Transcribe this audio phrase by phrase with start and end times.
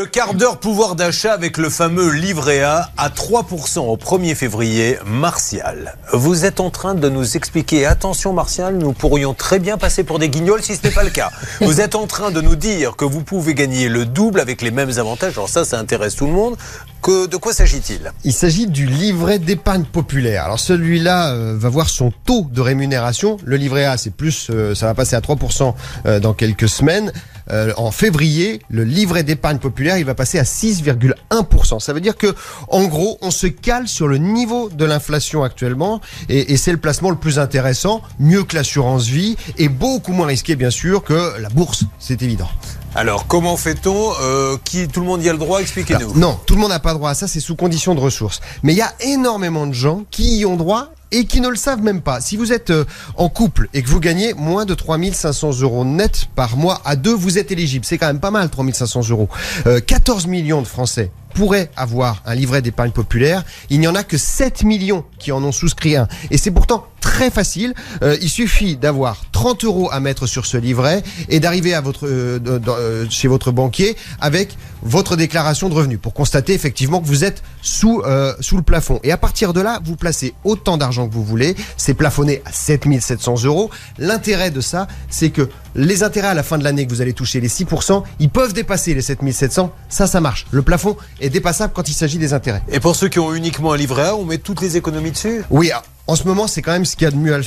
[0.00, 4.96] Le quart d'heure pouvoir d'achat avec le fameux livret A à 3% au 1er février.
[5.04, 10.02] Martial, vous êtes en train de nous expliquer, attention Martial, nous pourrions très bien passer
[10.02, 11.28] pour des guignols si ce n'est pas le cas.
[11.60, 14.70] Vous êtes en train de nous dire que vous pouvez gagner le double avec les
[14.70, 15.34] mêmes avantages.
[15.34, 16.56] Alors ça, ça intéresse tout le monde.
[17.02, 18.12] Que, de quoi s'agit-il?
[18.24, 20.44] Il s'agit du livret d'épargne populaire.
[20.44, 23.38] Alors celui-là euh, va voir son taux de rémunération.
[23.42, 27.10] Le livret A, c'est plus, euh, ça va passer à 3% euh, dans quelques semaines.
[27.50, 31.80] Euh, en février, le livret d'épargne populaire, il va passer à 6,1%.
[31.80, 32.34] Ça veut dire que,
[32.68, 36.78] en gros, on se cale sur le niveau de l'inflation actuellement, et, et c'est le
[36.78, 41.40] placement le plus intéressant, mieux que l'assurance vie, et beaucoup moins risqué, bien sûr, que
[41.40, 41.84] la bourse.
[41.98, 42.48] C'est évident.
[42.94, 46.00] Alors, comment fait-on euh, qui, Tout le monde y a le droit Expliquez-nous.
[46.00, 48.40] Alors, non, tout le monde n'a pas droit à ça, c'est sous condition de ressources.
[48.64, 51.56] Mais il y a énormément de gens qui y ont droit et qui ne le
[51.56, 52.20] savent même pas.
[52.20, 52.84] Si vous êtes euh,
[53.16, 57.14] en couple et que vous gagnez moins de 3500 euros net par mois à deux,
[57.14, 57.84] vous êtes éligible.
[57.84, 59.28] C'est quand même pas mal, 3500 euros.
[59.66, 63.44] Euh, 14 millions de Français pourraient avoir un livret d'épargne populaire.
[63.70, 66.08] Il n'y en a que 7 millions qui en ont souscrit un.
[66.30, 67.74] Et c'est pourtant très facile.
[68.02, 72.06] Euh, il suffit d'avoir 30 euros à mettre sur ce livret et d'arriver à votre
[72.06, 77.06] euh, dans- euh, chez votre banquier avec votre déclaration de revenus pour constater effectivement que
[77.06, 79.00] vous êtes sous euh, sous le plafond.
[79.02, 81.56] Et à partir de là, vous placez autant d'argent que vous voulez.
[81.78, 83.70] C'est plafonné à 7700 euros.
[83.98, 87.14] L'intérêt de ça, c'est que les intérêts à la fin de l'année que vous allez
[87.14, 89.72] toucher, les 6%, ils peuvent dépasser les 7700.
[89.88, 90.46] Ça, ça marche.
[90.50, 92.60] Le plafond est dépassable quand il s'agit des intérêts.
[92.70, 95.42] Et pour ceux qui ont uniquement un livret A, on met toutes les économies dessus?
[95.48, 95.70] Oui,
[96.06, 97.40] en ce moment, c'est quand même ce qu'il y a de mieux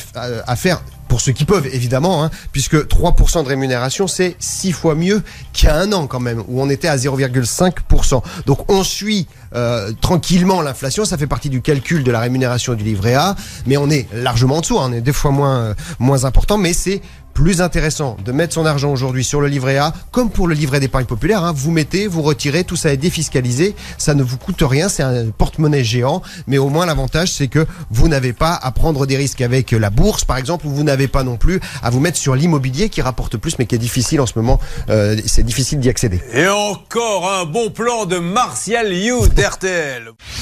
[0.48, 0.82] à faire.
[1.14, 5.22] Pour ceux qui peuvent, évidemment, hein, puisque 3% de rémunération, c'est 6 fois mieux
[5.54, 8.24] qu'il y a un an quand même, où on était à 0,5%.
[8.48, 12.84] Donc on suit euh, tranquillement l'inflation, ça fait partie du calcul de la rémunération du
[12.84, 13.36] livret A,
[13.68, 16.58] mais on est largement en dessous, hein, on est deux fois moins, euh, moins important,
[16.58, 17.04] mais c'est
[17.34, 20.80] plus intéressant de mettre son argent aujourd'hui sur le livret A, comme pour le livret
[20.80, 21.44] d'épargne populaire.
[21.44, 21.54] hein.
[21.56, 25.26] vous mettez, vous retirez, tout ça est défiscalisé, ça ne vous coûte rien, c'est un
[25.30, 29.42] porte-monnaie géant, mais au moins l'avantage c'est que vous n'avez pas à prendre des risques
[29.42, 32.36] avec la bourse, par exemple, ou vous n'avez pas non plus à vous mettre sur
[32.36, 34.60] l'immobilier qui rapporte plus, mais qui est difficile en ce moment.
[34.90, 36.22] euh, c'est difficile d'y accéder.
[36.34, 38.88] Et encore un bon plan de Martial
[39.36, 40.12] d'RTL.